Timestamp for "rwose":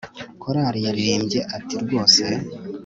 1.83-2.23